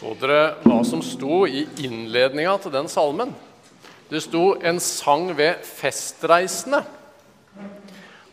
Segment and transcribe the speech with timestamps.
[0.00, 3.34] Så dere hva som sto i innledninga til den salmen?
[4.08, 6.84] Det sto 'En sang ved festreisende'.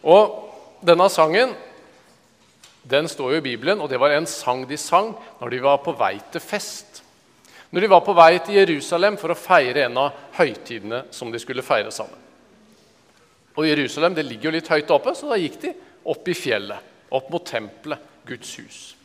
[0.03, 1.53] Og denne sangen
[2.89, 5.77] den står jo i Bibelen, og det var en sang de sang når de var
[5.77, 7.04] på vei til fest.
[7.71, 11.39] Når de var på vei til Jerusalem for å feire en av høytidene som de
[11.39, 12.15] skulle feire sammen.
[13.57, 15.73] Og Jerusalem det ligger jo litt høyt oppe, så da gikk de
[16.05, 16.79] opp i fjellet,
[17.11, 18.96] opp mot tempelet, Guds hus.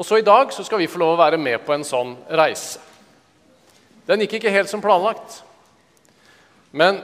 [0.00, 2.14] Og så I dag så skal vi få lov å være med på en sånn
[2.32, 2.80] reise.
[4.08, 5.42] Den gikk ikke helt som planlagt.
[6.72, 7.02] Men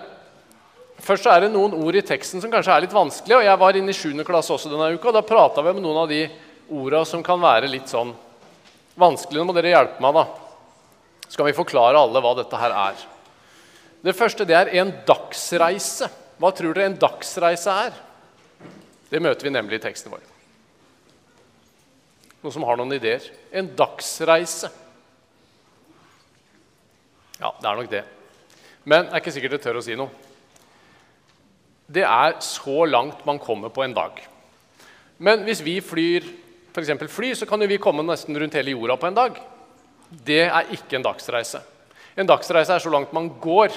[1.05, 3.37] først så er det noen ord i teksten som kanskje er litt vanskelige.
[3.37, 4.25] og Jeg var inne i 7.
[4.25, 6.23] klasse også denne uka, og da prata vi om noen av de
[6.73, 8.15] orda som kan være litt sånn
[8.97, 9.43] vanskelige.
[9.43, 10.25] Nå må dere hjelpe meg, da.
[11.29, 13.05] Så kan vi forklare alle hva dette her er.
[14.07, 16.09] Det første det er en dagsreise.
[16.41, 18.01] Hva tror dere en dagsreise er?
[19.13, 20.25] Det møter vi nemlig i teksten vår.
[22.47, 23.25] Noen som har noen ideer?
[23.51, 24.69] En dagsreise.
[27.41, 28.03] Ja, det er nok det.
[28.87, 30.13] Men det er ikke sikkert jeg tør å si noe.
[31.91, 34.23] Det er så langt man kommer på en dag.
[35.19, 36.31] Men hvis vi flyr
[36.71, 39.43] for fly, så kan jo vi komme nesten rundt hele jorda på en dag.
[40.07, 41.65] Det er ikke en dagsreise.
[42.15, 43.75] En dagsreise er så langt man går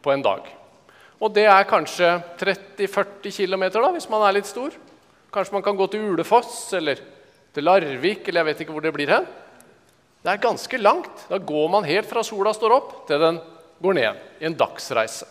[0.00, 0.48] på en dag.
[1.20, 4.72] Og det er kanskje 30-40 km hvis man er litt stor.
[5.34, 7.12] Kanskje man kan gå til Ulefoss eller
[7.54, 9.26] til Larvik eller jeg vet ikke hvor det blir hen.
[10.24, 11.26] Det er ganske langt.
[11.28, 13.38] Da går man helt fra sola står opp, til den
[13.84, 14.20] går ned.
[14.40, 15.28] I en dagsreise.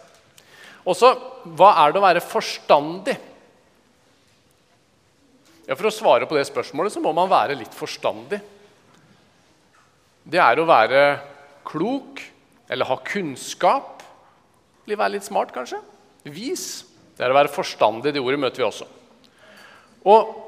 [0.84, 1.14] Og så,
[1.58, 3.16] hva er det å være forstandig?
[5.64, 8.42] Ja, For å svare på det spørsmålet så må man være litt forstandig.
[10.24, 11.04] Det er å være
[11.68, 12.22] klok
[12.72, 14.04] eller ha kunnskap.
[14.84, 15.80] Eller være litt smart, kanskje.
[16.28, 16.84] Vis.
[17.16, 18.12] Det er å være forstandig.
[18.14, 18.88] Det ordet møter vi også.
[20.04, 20.43] Og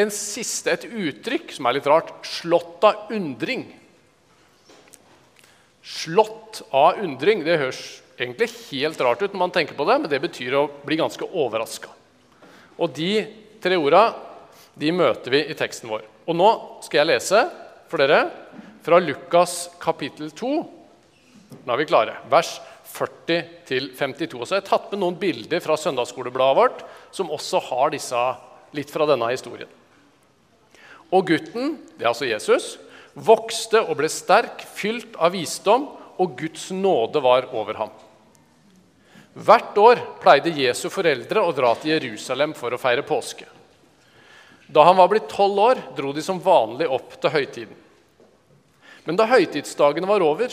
[0.00, 3.66] en siste, et uttrykk som er litt rart slått av undring.
[5.82, 7.44] Slått av undring.
[7.46, 7.82] Det høres
[8.20, 11.26] egentlig helt rart ut når man tenker på det, men det betyr å bli ganske
[11.28, 11.92] overraska.
[12.80, 13.12] Og de
[13.60, 14.10] tre orda
[14.80, 16.04] de møter vi i teksten vår.
[16.28, 16.50] Og nå
[16.84, 17.44] skal jeg lese
[17.90, 18.22] for dere
[18.84, 20.52] fra Lukas kapittel 2.
[21.66, 22.20] Nå er vi klare.
[22.30, 22.54] Vers
[22.90, 24.44] 40-52.
[24.44, 28.22] Så jeg har tatt med noen bilder fra søndagsskolebladet vårt som også har disse
[28.76, 29.70] litt fra denne historien.
[31.10, 32.76] Og gutten, det er altså Jesus,
[33.14, 35.88] vokste og ble sterk, fylt av visdom,
[36.20, 37.92] og Guds nåde var over ham.
[39.34, 43.46] Hvert år pleide Jesu foreldre å dra til Jerusalem for å feire påske.
[44.70, 47.78] Da han var blitt tolv år, dro de som vanlig opp til høytiden.
[49.06, 50.52] Men da høytidsdagene var over,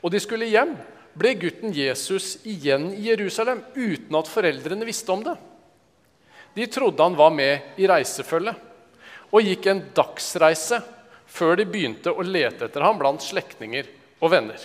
[0.00, 0.76] og de skulle hjem,
[1.18, 5.34] ble gutten Jesus igjen i Jerusalem uten at foreldrene visste om det.
[6.54, 8.69] De trodde han var med i reisefølget
[9.30, 10.80] og gikk en dagsreise
[11.30, 13.88] før de begynte å lete etter ham blant slektninger
[14.20, 14.62] og venner.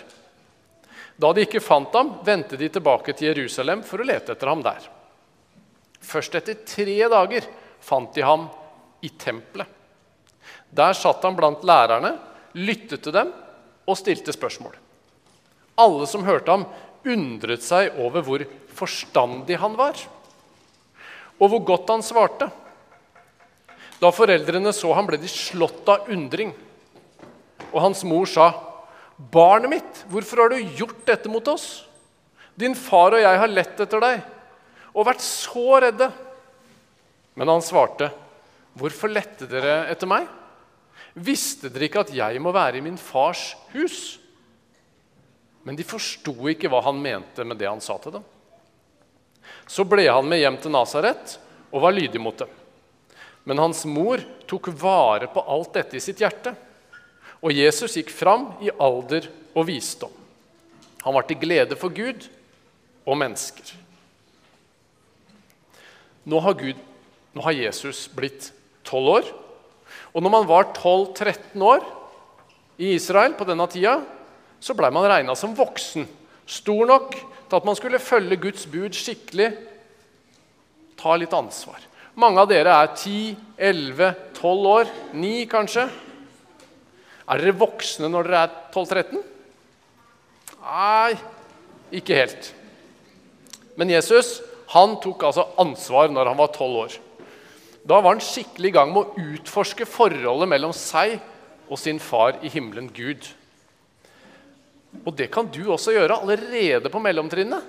[1.15, 4.63] Da de ikke fant ham, vendte de tilbake til Jerusalem for å lete etter ham
[4.65, 4.89] der.
[6.03, 7.45] Først etter tre dager
[7.85, 8.49] fant de ham
[9.05, 9.69] i tempelet.
[10.75, 12.17] Der satt han blant lærerne,
[12.57, 13.31] lyttet til dem
[13.85, 14.73] og stilte spørsmål.
[15.79, 16.65] Alle som hørte ham,
[17.05, 18.43] undret seg over hvor
[18.75, 19.99] forstandig han var,
[21.39, 22.49] og hvor godt han svarte.
[24.01, 26.51] Da foreldrene så ham, ble de slått av undring.
[27.72, 28.51] Og hans mor sa,
[29.16, 31.85] 'Barnet mitt, hvorfor har du gjort dette mot oss?'
[32.57, 34.22] 'Din far og jeg har lett etter deg
[34.94, 36.11] og vært så redde.'
[37.35, 38.11] Men han svarte,
[38.75, 40.28] 'Hvorfor lette dere etter meg?'
[41.16, 44.19] 'Visste dere ikke at jeg må være i min fars hus?'
[45.63, 48.23] Men de forsto ikke hva han mente med det han sa til dem.
[49.66, 51.39] Så ble han med hjem til Nasaret
[51.72, 52.50] og var lydig mot dem.
[53.45, 56.56] Men hans mor tok vare på alt dette i sitt hjerte.
[57.45, 60.13] Og Jesus gikk fram i alder og visdom.
[61.06, 62.25] Han var til glede for Gud
[63.05, 63.75] og mennesker.
[66.25, 66.79] Nå har, Gud,
[67.38, 68.50] nå har Jesus blitt
[68.88, 69.29] tolv år.
[70.16, 71.85] Og når man var 12-13 år
[72.81, 73.99] i Israel på denne tida,
[74.58, 76.08] så blei man regna som voksen.
[76.49, 79.52] Stor nok til at man skulle følge Guds bud skikkelig.
[80.97, 81.78] Ta litt ansvar.
[82.16, 84.91] Mange av dere er 10, 11, 12 år.
[85.20, 85.84] 9 kanskje.
[87.26, 89.23] Er dere voksne når dere er 12-13?
[90.66, 91.17] Nei,
[92.00, 92.52] ikke helt.
[93.76, 94.38] Men Jesus
[94.72, 96.96] han tok altså ansvar når han var 12 år.
[97.85, 101.20] Da var han skikkelig i gang med å utforske forholdet mellom seg
[101.67, 103.28] og sin far i himmelen, Gud.
[105.03, 107.62] Og det kan du også gjøre allerede på mellomtrinnet.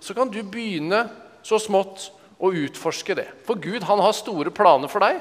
[0.00, 1.04] Så kan du begynne
[1.44, 2.08] så smått
[2.38, 3.28] og utforske det.
[3.46, 5.20] For Gud han har store planer for deg.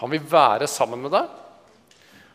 [0.00, 1.28] Han vil være sammen med deg.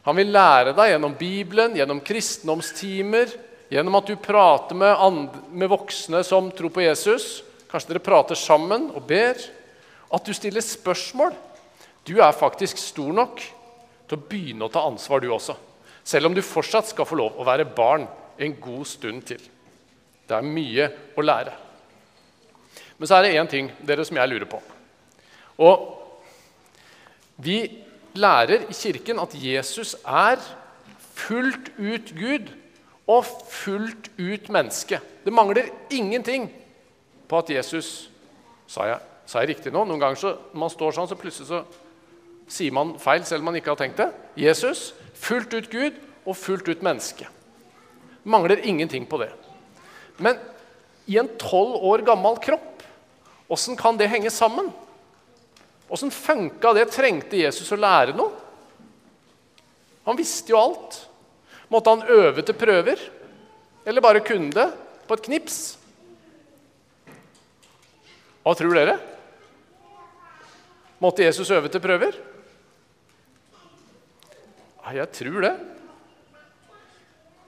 [0.05, 3.31] Han vil lære deg gjennom Bibelen, gjennom kristendomstimer,
[3.73, 7.41] gjennom at du prater med, med voksne som tror på Jesus.
[7.71, 9.41] Kanskje dere prater sammen og ber.
[10.13, 11.33] At du stiller spørsmål.
[12.05, 13.41] Du er faktisk stor nok
[14.05, 15.57] til å begynne å ta ansvar, du også.
[16.05, 18.05] Selv om du fortsatt skal få lov å være barn
[18.37, 19.41] en god stund til.
[20.29, 21.64] Det er mye å lære.
[22.97, 24.61] Men så er det én ting dere som jeg lurer på.
[25.59, 25.91] Og
[27.43, 27.59] vi
[28.15, 30.39] lærer i Kirken at Jesus er
[31.15, 32.51] fullt ut Gud
[33.07, 34.99] og fullt ut menneske.
[35.25, 36.49] Det mangler ingenting
[37.27, 38.11] på at Jesus
[38.65, 38.97] Sa jeg,
[39.29, 39.83] sa jeg riktig nå?
[39.85, 41.59] Noen ganger så, når man står sånn, så plutselig så
[42.49, 44.07] sier man feil selv om man ikke har tenkt det.
[44.41, 47.27] Jesus, fullt ut Gud og fullt ut menneske.
[48.25, 49.29] Mangler ingenting på det.
[50.17, 50.41] Men
[51.05, 52.74] i en tolv år gammel kropp,
[53.47, 54.71] åssen kan det henge sammen?
[55.87, 56.87] Åssen funka det?
[56.93, 58.33] Trengte Jesus å lære noe?
[60.05, 60.99] Han visste jo alt.
[61.73, 63.01] Måtte han øve til prøver?
[63.85, 64.69] Eller bare kunne det
[65.05, 65.59] på et knips?
[68.45, 68.99] Hva tror dere?
[71.01, 72.17] Måtte Jesus øve til prøver?
[74.85, 75.53] Ja, jeg tror det.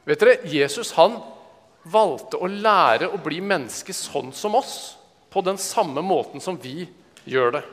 [0.07, 1.19] Vet dere, Jesus han
[1.87, 4.96] valgte å lære å bli menneske sånn som oss,
[5.37, 6.87] på den samme måten som vi
[7.29, 7.65] gjør det.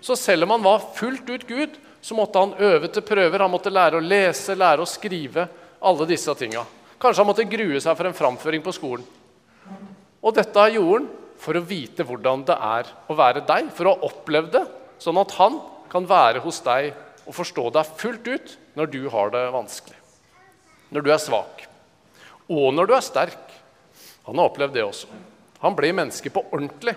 [0.00, 3.42] Så selv om han var fullt ut Gud, så måtte han øve til prøver.
[3.42, 5.48] Han måtte lære å lese, lære å skrive,
[5.82, 6.62] alle disse tinga.
[7.00, 9.02] Kanskje han måtte grue seg for en framføring på skolen.
[10.22, 11.08] Og dette gjorde han
[11.40, 14.62] for å vite hvordan det er å være deg, for å ha opplevd det,
[15.00, 15.56] sånn at han
[15.90, 16.92] kan være hos deg
[17.24, 19.98] og forstå deg fullt ut når du har det vanskelig.
[20.94, 21.66] Når du er svak.
[22.50, 23.58] Og når du er sterk.
[24.28, 25.10] Han har opplevd det også.
[25.60, 26.96] Han ble menneske på ordentlig.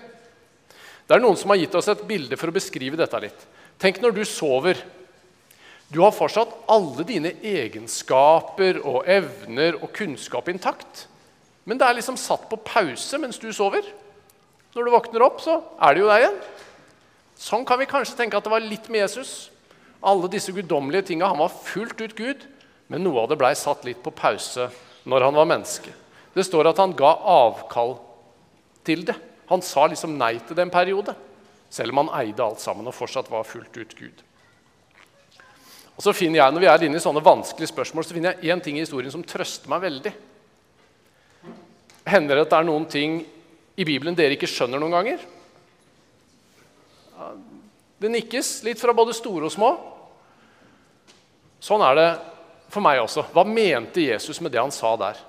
[1.04, 3.40] Det er noen som har gitt oss et bilde for å beskrive dette litt.
[3.80, 4.78] Tenk når du sover.
[5.92, 11.04] Du har fortsatt alle dine egenskaper og evner og kunnskap intakt.
[11.68, 13.84] Men det er liksom satt på pause mens du sover.
[14.74, 16.40] Når du våkner opp, så er det jo deg igjen.
[17.44, 19.34] Sånn kan vi kanskje tenke at det var litt med Jesus.
[20.04, 21.28] Alle disse guddommelige tinga.
[21.30, 22.48] Han var fullt ut Gud,
[22.88, 24.70] men noe av det blei satt litt på pause
[25.04, 25.92] når han var menneske.
[26.34, 27.96] Det står at han ga avkall
[28.86, 29.16] til det.
[29.50, 31.14] Han sa liksom nei til det en periode,
[31.72, 34.22] selv om han eide alt sammen og fortsatt var fullt ut Gud.
[35.94, 38.50] Og så finner jeg, Når vi er inne i sånne vanskelige spørsmål, så finner jeg
[38.52, 40.12] én ting i historien som trøster meg veldig.
[42.06, 43.20] Hender det at det er noen ting
[43.76, 45.22] i Bibelen dere ikke skjønner noen ganger?
[47.98, 49.70] Det nikkes litt fra både store og små.
[51.62, 52.08] Sånn er det
[52.74, 53.28] for meg også.
[53.32, 55.20] Hva mente Jesus med det han sa der?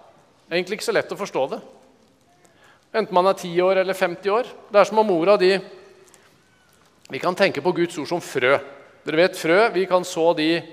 [0.50, 1.62] Egentlig ikke så lett å forstå det.
[2.96, 4.50] Enten man er 10 år eller 50 år.
[4.72, 5.58] Det er som om mora de
[7.12, 8.56] Vi kan tenke på Guds ord som frø.
[9.06, 9.58] Dere vet frø.
[9.76, 10.64] Vi kan så de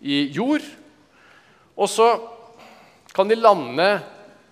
[0.00, 0.64] i jord.
[1.76, 2.08] Og så
[3.14, 4.00] kan de lande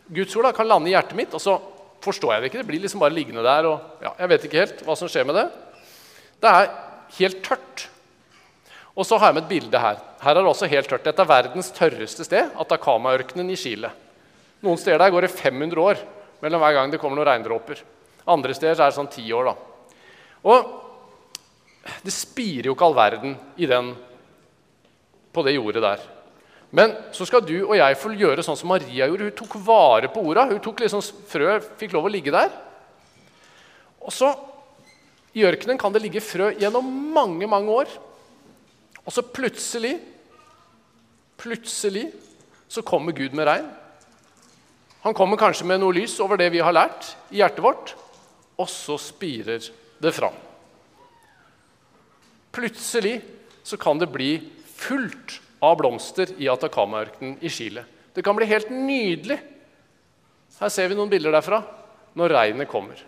[0.09, 1.57] Guds ord da, kan lande i hjertet mitt, og så
[2.05, 2.61] forstår jeg det ikke.
[2.61, 3.67] Det blir liksom bare liggende der.
[3.67, 5.47] og ja, Jeg vet ikke helt hva som skjer med det.
[6.39, 6.71] Det er
[7.19, 7.89] helt tørt.
[8.95, 9.99] Og så har jeg med et bilde her.
[10.21, 11.05] Her er det også helt tørt.
[11.09, 13.91] Dette er verdens tørreste sted, Atacama-ørkenen i Chile.
[14.63, 16.07] Noen steder der går det 500 år
[16.43, 17.81] mellom hver gang det kommer noen regndråper.
[18.29, 19.51] Andre steder er det sånn ti år.
[19.51, 19.55] da.
[20.49, 23.95] Og det spirer jo ikke all verden i den,
[25.33, 26.05] på det jordet der.
[26.71, 29.31] Men så skal du og jeg få gjøre sånn som Maria gjorde.
[29.31, 30.49] Hun tok vare på orda.
[30.51, 32.53] Hun tok liksom Frø fikk lov å ligge der.
[34.05, 34.33] Og så
[35.37, 37.91] I ørkenen kan det ligge frø gjennom mange, mange år.
[39.05, 39.95] Og så plutselig,
[41.41, 42.09] plutselig
[42.69, 43.69] så kommer Gud med regn.
[45.09, 47.95] Han kommer kanskje med noe lys over det vi har lært i hjertet vårt,
[48.61, 49.65] og så spirer
[50.05, 50.35] det fram.
[52.53, 53.15] Plutselig
[53.65, 54.35] så kan det bli
[54.77, 57.87] fullt av blomster i Atacama-ørkenen i Chile.
[58.13, 59.41] Det kan bli helt nydelig.
[60.61, 61.63] Her ser vi noen bilder derfra
[62.13, 63.01] når regnet kommer.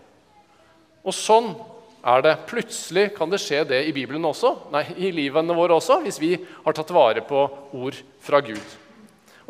[1.05, 1.53] Og sånn
[2.01, 2.39] er det.
[2.49, 6.39] Plutselig kan det skje det i Bibelen også, nei, i livene våre også, hvis vi
[6.65, 7.45] har tatt vare på
[7.77, 8.81] ord fra Gud.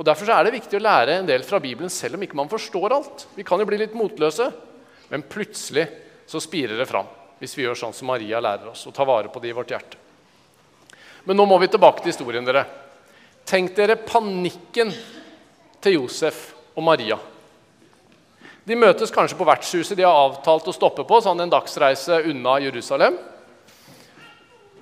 [0.00, 2.48] Og Derfor er det viktig å lære en del fra Bibelen selv om ikke man
[2.48, 3.26] forstår alt.
[3.36, 4.46] Vi kan jo bli litt motløse,
[5.12, 5.84] men plutselig
[6.24, 7.08] så spirer det fram
[7.40, 9.70] hvis vi gjør sånn som Maria lærer oss, og tar vare på det i vårt
[9.72, 9.96] hjerte.
[11.24, 12.44] Men nå må vi tilbake til historien.
[12.44, 12.64] dere.
[13.44, 14.92] Tenk dere panikken
[15.80, 17.16] til Josef og Maria.
[18.64, 22.58] De møtes kanskje på vertshuset de har avtalt å stoppe på, sånn en dagsreise unna
[22.60, 23.16] Jerusalem.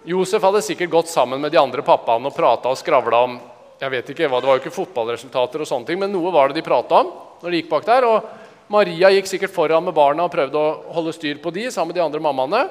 [0.06, 3.38] Josef hadde sikkert gått sammen med de andre pappaene og prata og skravla om
[3.78, 6.50] jeg vet ikke hva, Det var jo ikke fotballresultater, og sånne ting, men noe var
[6.50, 7.12] det de prata om.
[7.42, 8.24] når de gikk bak der, og
[8.68, 12.00] Maria gikk sikkert foran med barna og prøvde å holde styr på de sammen med
[12.00, 12.62] de andre mammaene.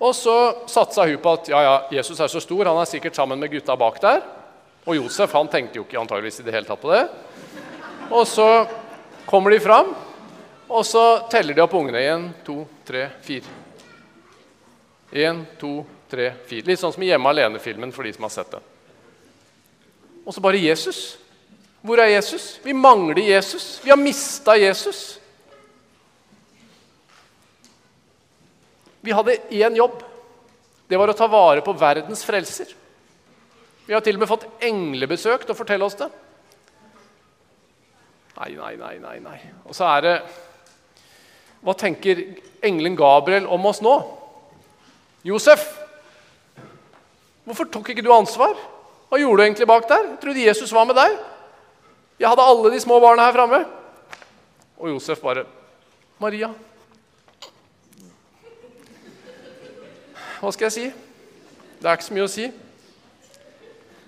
[0.00, 0.34] Og så
[0.66, 3.52] satsa hun på at ja, ja, Jesus er så stor, han er sikkert sammen med
[3.52, 4.22] gutta bak der.
[4.88, 7.04] Og Josef han tenkte jo ikke antageligvis i det hele tatt på det.
[8.10, 8.48] Og så
[9.28, 9.92] kommer de fram,
[10.70, 12.00] og så teller de opp ungene.
[12.00, 13.58] Én, to, tre, fire.
[15.12, 16.66] Én, to, tre, fire.
[16.72, 18.66] Litt sånn som i Hjemme alene-filmen for de som har sett den.
[20.26, 21.18] Og så bare Jesus.
[21.82, 22.58] Hvor er Jesus?
[22.64, 23.80] Vi mangler Jesus.
[23.84, 25.18] Vi har mista Jesus.
[29.00, 30.02] Vi hadde én jobb.
[30.88, 32.74] Det var å ta vare på verdens frelser.
[33.86, 36.10] Vi har til og med fått englebesøk til å fortelle oss det.
[38.40, 39.16] Nei, nei, nei, nei.
[39.24, 39.38] nei.
[39.66, 40.14] Og så er det
[41.60, 42.22] Hva tenker
[42.64, 43.92] engelen Gabriel om oss nå?
[45.28, 45.66] Josef,
[47.44, 48.54] hvorfor tok ikke du ansvar?
[49.10, 50.04] Hva gjorde du egentlig bak der?
[50.06, 51.16] Jeg trodde Jesus var med deg.
[52.20, 53.64] Jeg hadde alle de små barna her framme.
[54.78, 55.42] Og Josef bare
[56.20, 56.50] Maria,
[60.40, 60.84] hva skal jeg si?
[61.80, 62.46] Det er ikke så mye å si.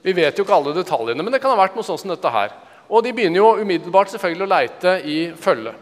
[0.05, 2.33] Vi vet jo ikke alle detaljene, men det kan ha vært noe sånn som dette
[2.33, 2.53] her.
[2.93, 5.73] Og de begynner jo umiddelbart selvfølgelig å leite i følge.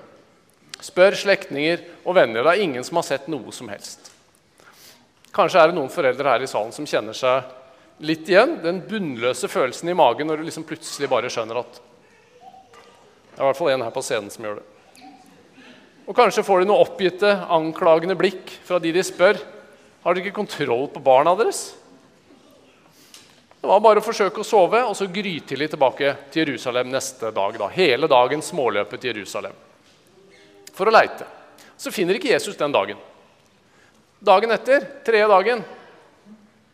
[0.81, 2.47] Spør slektninger og venner.
[2.47, 4.13] Det er ingen som har sett noe som helst.
[5.35, 7.59] Kanskje er det noen foreldre her i salen som kjenner seg
[8.01, 8.59] litt igjen.
[8.65, 13.49] Den bunnløse følelsen i magen når du liksom plutselig bare skjønner at Det er i
[13.49, 14.67] hvert fall en her på scenen som gjør det.
[16.11, 19.39] Og kanskje får de noe oppgitte, anklagende blikk fra de de spør.
[20.03, 21.71] Har dere ikke kontroll på barna deres?
[23.61, 27.59] Det var bare å forsøke å sove og så grytidlig tilbake til Jerusalem neste dag.
[27.61, 27.69] Da.
[27.75, 29.57] Hele dagen småløpet til Jerusalem
[30.73, 31.27] for å leite.
[31.77, 32.99] Så finner ikke Jesus den dagen.
[34.21, 35.63] Dagen etter, tredje dagen,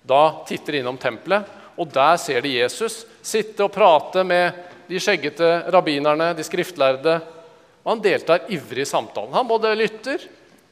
[0.07, 5.01] da titter de innom tempelet, og der ser de Jesus sitte og prate med de
[5.03, 7.19] skjeggete rabbinerne, de skriftlærde.
[7.85, 9.35] Og han deltar ivrig i samtalen.
[9.35, 10.23] Han både lytter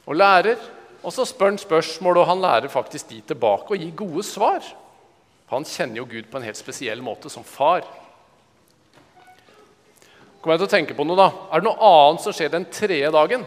[0.06, 0.62] og lærer
[1.04, 4.64] og så spør han spørsmål, og han lærer faktisk de tilbake og gir gode svar.
[5.44, 7.84] For han kjenner jo Gud på en helt spesiell måte, som far.
[10.40, 11.28] Kommer jeg til å tenke på noe da?
[11.52, 13.44] Er det noe annet som skjer den tredje dagen?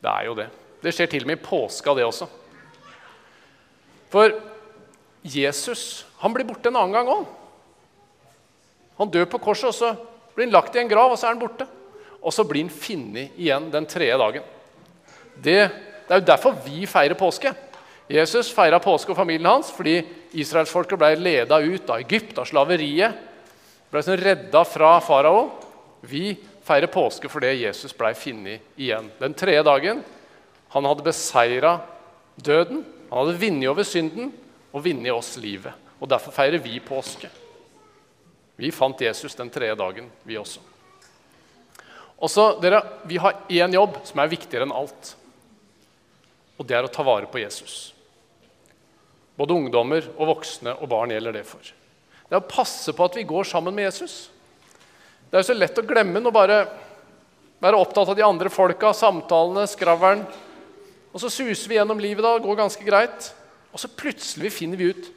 [0.00, 0.48] Det er jo det.
[0.80, 2.28] Det skjer til og med i påska, det også.
[4.10, 4.34] For
[5.22, 7.26] Jesus han blir borte en annen gang òg.
[9.00, 9.94] Han dør på korset, og så
[10.34, 11.68] blir han lagt i en grav, og så er han borte
[12.20, 14.46] og så blir han funnet igjen den tredje dagen.
[15.40, 17.52] Det, det, er jo derfor vi feirer påske.
[18.10, 20.00] Jesus feira påske og familien hans fordi
[20.36, 23.26] israelsfolket ble leda ut av Egypt, av slaveriet.
[23.90, 25.46] Ble sånn redda fra farao.
[26.06, 26.34] Vi
[26.66, 29.08] feirer påske fordi Jesus ble funnet igjen.
[29.20, 30.02] Den tredje dagen
[30.70, 31.78] han hadde beseira
[32.36, 34.30] døden, han hadde vunnet over synden
[34.70, 35.74] og vunnet oss livet.
[35.98, 37.28] Og Derfor feirer vi påske.
[38.60, 40.60] Vi fant Jesus den tredje dagen, vi også.
[42.20, 45.14] Og så, dere, Vi har én jobb som er viktigere enn alt.
[46.60, 47.94] Og det er å ta vare på Jesus.
[49.34, 51.64] Både ungdommer og voksne og barn gjelder det for.
[51.64, 54.28] Det er å passe på at vi går sammen med Jesus.
[55.30, 56.60] Det er jo så lett å glemme og bare
[57.60, 60.22] være opptatt av de andre folka, samtalene, skravlen.
[61.10, 63.30] Og så suser vi gjennom livet, da, går ganske greit.
[63.70, 65.10] Og så plutselig finner vi ut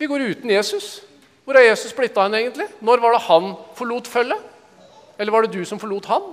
[0.00, 1.02] Vi går uten Jesus.
[1.44, 2.66] Hvor er Jesus blitt av henne egentlig?
[2.80, 4.46] Når var det han forlot følget?
[5.20, 6.30] Eller var det du som forlot han?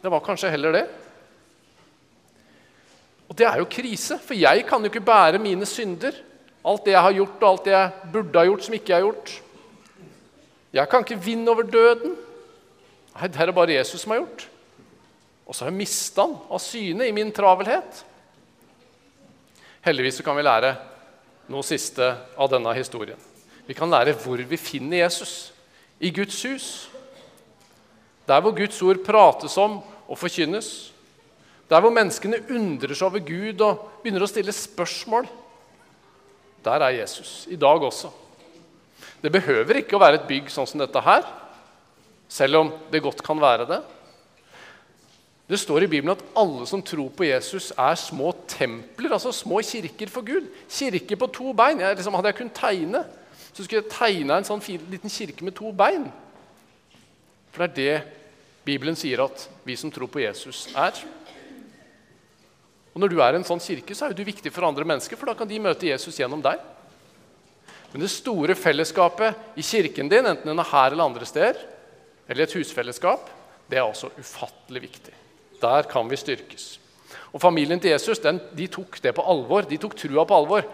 [0.00, 0.84] Det var kanskje heller det.
[3.28, 6.16] Og det er jo krise, for jeg kan jo ikke bære mine synder.
[6.64, 8.96] Alt det jeg har gjort, og alt det jeg burde ha gjort, som ikke jeg
[8.96, 9.34] har gjort.
[10.72, 12.16] Jeg kan ikke vinne over døden.
[13.14, 14.48] Nei, det er det bare Jesus som har gjort.
[15.48, 18.02] Og så har jeg mista han av syne i min travelhet.
[19.86, 20.74] Heldigvis kan vi lære
[21.48, 23.16] noe siste av denne historien.
[23.68, 25.50] Vi kan lære hvor vi finner Jesus.
[26.00, 26.66] I Guds hus.
[28.28, 30.92] Der hvor Guds ord prates om og forkynnes.
[31.68, 35.28] Der hvor menneskene undrer seg over Gud og begynner å stille spørsmål.
[36.64, 38.12] Der er Jesus i dag også.
[39.22, 41.24] Det behøver ikke å være et bygg sånn som dette her,
[42.28, 43.80] selv om det godt kan være det.
[45.48, 49.62] Det står i Bibelen at alle som tror på Jesus, er små templer, altså små
[49.64, 50.50] kirker for Gud.
[50.68, 51.80] Kirker på to bein.
[51.80, 53.00] Jeg, liksom, hadde jeg kunnet tegne,
[53.48, 56.04] så skulle jeg tegna en sånn fin, liten kirke med to bein.
[57.54, 58.18] For det er det
[58.68, 60.98] Bibelen sier at vi som tror på Jesus, er.
[62.92, 65.16] Og Når du er i en sånn kirke, så er du viktig for andre mennesker,
[65.16, 66.60] for da kan de møte Jesus gjennom deg.
[67.88, 71.56] Men det store fellesskapet i kirken din, enten den er her eller andre steder,
[72.28, 73.32] eller et husfellesskap,
[73.70, 75.16] det er også ufattelig viktig.
[75.62, 76.78] Der kan vi styrkes.
[77.32, 79.66] Og Familien til Jesus den, de tok det på alvor.
[79.68, 80.66] De tok trua på alvor.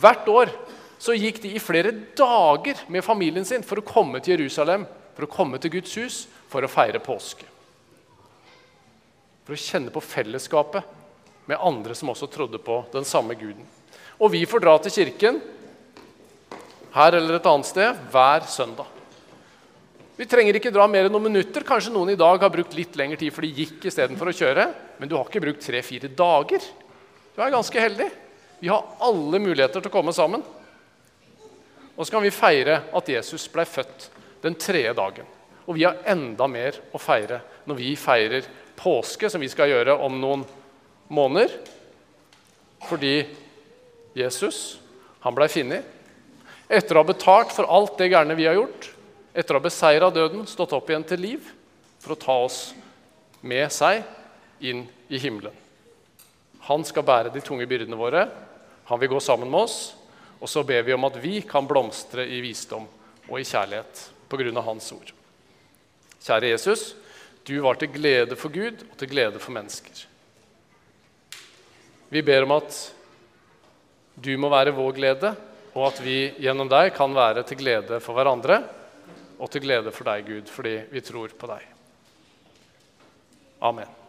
[0.00, 0.52] Hvert år
[0.98, 5.26] så gikk de i flere dager med familien sin for å komme til Jerusalem, for
[5.26, 7.46] å komme til Guds hus for å feire påske.
[9.48, 10.84] for å kjenne på fellesskapet
[11.48, 13.64] med andre som også trodde på den samme guden.
[14.20, 15.38] Og vi får dra til kirken
[16.92, 18.97] her eller et annet sted hver søndag.
[20.18, 21.62] Vi trenger ikke dra mer enn noen minutter.
[21.62, 24.64] Kanskje noen i dag har brukt litt lengre tid for de gikk istedenfor å kjøre.
[24.98, 26.64] Men du har ikke brukt tre-fire dager.
[27.36, 28.08] Du er ganske heldig.
[28.58, 30.42] Vi har alle muligheter til å komme sammen.
[31.94, 34.08] Og så kan vi feire at Jesus ble født
[34.42, 35.30] den tredje dagen.
[35.70, 37.38] Og vi har enda mer å feire
[37.70, 40.42] når vi feirer påske, som vi skal gjøre om noen
[41.14, 41.54] måneder.
[42.90, 43.20] Fordi
[44.18, 44.80] Jesus
[45.22, 45.86] han blei funnet.
[46.66, 48.94] Etter å ha betalt for alt det gærne vi har gjort,
[49.38, 51.50] etter å ha beseira døden, stått opp igjen til liv
[52.02, 52.58] for å ta oss
[53.46, 54.02] med seg
[54.58, 55.54] inn i himmelen.
[56.66, 58.26] Han skal bære de tunge byrdene våre.
[58.90, 59.78] Han vil gå sammen med oss.
[60.38, 62.84] Og så ber vi om at vi kan blomstre i visdom
[63.28, 64.62] og i kjærlighet pga.
[64.62, 65.12] Hans ord.
[66.18, 66.92] Kjære Jesus,
[67.46, 70.04] du var til glede for Gud og til glede for mennesker.
[72.12, 72.76] Vi ber om at
[74.18, 75.32] du må være vår glede,
[75.72, 78.60] og at vi gjennom deg kan være til glede for hverandre
[79.38, 81.66] og til glede for deg, Gud, fordi vi tror på deg.
[83.60, 84.07] Amen.